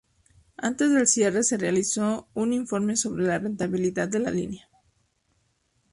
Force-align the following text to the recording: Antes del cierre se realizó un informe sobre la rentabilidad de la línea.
Antes 0.57 0.91
del 0.91 1.05
cierre 1.05 1.43
se 1.43 1.57
realizó 1.57 2.27
un 2.33 2.53
informe 2.53 2.95
sobre 2.95 3.23
la 3.23 3.37
rentabilidad 3.37 4.07
de 4.07 4.17
la 4.17 4.31
línea. 4.31 4.67